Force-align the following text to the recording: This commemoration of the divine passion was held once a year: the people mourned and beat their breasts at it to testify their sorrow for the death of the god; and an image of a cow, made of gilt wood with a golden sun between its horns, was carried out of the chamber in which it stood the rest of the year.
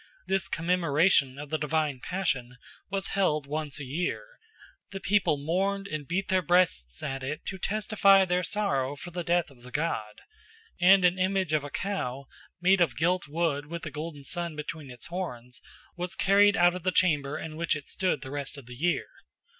This 0.25 0.47
commemoration 0.47 1.37
of 1.37 1.51
the 1.51 1.59
divine 1.59 1.99
passion 1.99 2.57
was 2.89 3.09
held 3.09 3.45
once 3.45 3.79
a 3.79 3.83
year: 3.85 4.25
the 4.89 4.99
people 4.99 5.37
mourned 5.37 5.85
and 5.87 6.07
beat 6.07 6.27
their 6.27 6.41
breasts 6.41 7.03
at 7.03 7.21
it 7.21 7.45
to 7.45 7.59
testify 7.59 8.25
their 8.25 8.41
sorrow 8.41 8.95
for 8.95 9.11
the 9.11 9.23
death 9.23 9.51
of 9.51 9.61
the 9.61 9.69
god; 9.69 10.21
and 10.79 11.05
an 11.05 11.19
image 11.19 11.53
of 11.53 11.63
a 11.63 11.69
cow, 11.69 12.25
made 12.59 12.81
of 12.81 12.97
gilt 12.97 13.27
wood 13.27 13.67
with 13.67 13.85
a 13.85 13.91
golden 13.91 14.23
sun 14.23 14.55
between 14.55 14.89
its 14.89 15.05
horns, 15.05 15.61
was 15.95 16.15
carried 16.15 16.57
out 16.57 16.73
of 16.73 16.81
the 16.81 16.91
chamber 16.91 17.37
in 17.37 17.55
which 17.55 17.75
it 17.75 17.87
stood 17.87 18.23
the 18.23 18.31
rest 18.31 18.57
of 18.57 18.65
the 18.65 18.73
year. 18.75 19.05